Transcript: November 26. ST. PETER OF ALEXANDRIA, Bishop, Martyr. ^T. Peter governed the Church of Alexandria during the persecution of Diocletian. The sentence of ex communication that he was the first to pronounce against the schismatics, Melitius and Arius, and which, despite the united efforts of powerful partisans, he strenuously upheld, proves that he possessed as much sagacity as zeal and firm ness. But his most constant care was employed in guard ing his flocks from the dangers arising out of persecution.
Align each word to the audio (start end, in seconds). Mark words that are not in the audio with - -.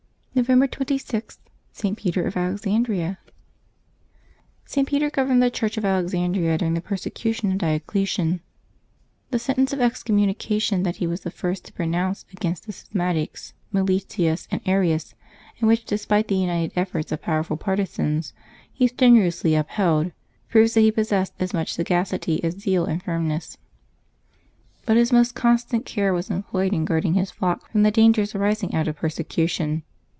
November 0.33 0.65
26. 0.65 1.39
ST. 1.73 1.97
PETER 1.97 2.25
OF 2.25 2.37
ALEXANDRIA, 2.37 3.17
Bishop, 3.17 3.33
Martyr. 4.65 4.81
^T. 4.81 4.87
Peter 4.87 5.09
governed 5.09 5.43
the 5.43 5.51
Church 5.51 5.77
of 5.77 5.83
Alexandria 5.83 6.57
during 6.57 6.73
the 6.73 6.79
persecution 6.79 7.51
of 7.51 7.57
Diocletian. 7.57 8.39
The 9.31 9.37
sentence 9.39 9.73
of 9.73 9.81
ex 9.81 10.01
communication 10.03 10.83
that 10.83 10.95
he 10.95 11.05
was 11.05 11.21
the 11.21 11.31
first 11.31 11.65
to 11.65 11.73
pronounce 11.73 12.25
against 12.31 12.65
the 12.65 12.71
schismatics, 12.71 13.51
Melitius 13.73 14.47
and 14.49 14.61
Arius, 14.65 15.13
and 15.59 15.67
which, 15.67 15.83
despite 15.83 16.29
the 16.29 16.35
united 16.37 16.71
efforts 16.77 17.11
of 17.11 17.21
powerful 17.21 17.57
partisans, 17.57 18.31
he 18.71 18.87
strenuously 18.87 19.53
upheld, 19.53 20.13
proves 20.47 20.75
that 20.75 20.81
he 20.81 20.91
possessed 20.91 21.33
as 21.39 21.53
much 21.53 21.73
sagacity 21.73 22.41
as 22.41 22.53
zeal 22.53 22.85
and 22.85 23.03
firm 23.03 23.27
ness. 23.27 23.57
But 24.85 24.95
his 24.95 25.11
most 25.11 25.35
constant 25.35 25.85
care 25.85 26.13
was 26.13 26.29
employed 26.29 26.73
in 26.73 26.85
guard 26.85 27.03
ing 27.03 27.15
his 27.15 27.31
flocks 27.31 27.69
from 27.69 27.83
the 27.83 27.91
dangers 27.91 28.33
arising 28.33 28.73
out 28.73 28.87
of 28.87 28.95
persecution. 28.95 29.83